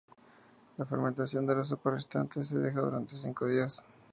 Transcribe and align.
La 0.77 0.85
fermentación 0.87 1.45
de 1.45 1.53
la 1.53 1.63
sopa 1.63 1.91
restante 1.91 2.43
se 2.43 2.57
deja 2.57 2.81
durante 2.81 3.15
cinco 3.15 3.45
días. 3.45 3.85